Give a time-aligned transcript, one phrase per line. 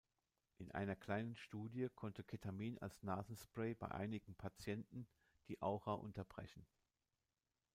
[0.57, 5.05] In einer kleinen Studie konnte Ketamin als Nasenspray bei einigen Patienten
[5.47, 6.65] die Aura unterbrechen.